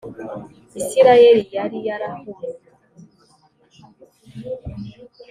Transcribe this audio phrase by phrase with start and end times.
[0.79, 2.49] isirayeli yari yarahumye